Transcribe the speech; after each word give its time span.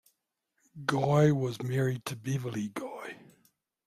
Guy 0.83 1.31
was 1.31 1.61
married 1.61 2.05
to 2.05 2.15
Beverly 2.15 2.69
Guy. 2.73 3.17